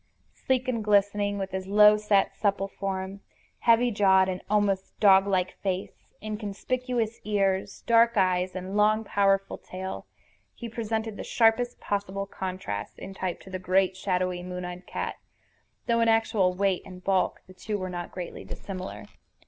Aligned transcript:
Sleek 0.33 0.67
and 0.67 0.83
glistening, 0.83 1.37
with 1.37 1.51
his 1.51 1.67
low 1.67 1.95
set 1.95 2.35
supple 2.35 2.67
form, 2.67 3.21
heavy 3.59 3.91
jawed 3.91 4.29
and 4.29 4.41
almost 4.49 4.99
dog 4.99 5.27
like 5.27 5.51
face, 5.61 6.07
inconspicuous 6.23 7.19
ears, 7.23 7.83
dark 7.85 8.17
eyes, 8.17 8.55
and 8.55 8.75
long, 8.75 9.03
powerful 9.03 9.59
tail, 9.59 10.07
he 10.55 10.67
presented 10.67 11.17
the 11.17 11.23
sharpest 11.23 11.79
possible 11.79 12.25
contrast 12.25 12.97
in 12.97 13.13
type 13.13 13.39
to 13.41 13.51
the 13.51 13.59
great, 13.59 13.95
shadowy, 13.95 14.41
moon 14.41 14.65
eyed 14.65 14.87
cat, 14.87 15.17
though 15.85 15.99
in 15.99 16.07
actual 16.09 16.51
weight 16.51 16.81
and 16.83 17.03
bulk 17.03 17.41
the 17.45 17.53
two 17.53 17.77
were 17.77 17.87
not 17.87 18.11
greatly 18.11 18.43
dissimilar. 18.43 19.05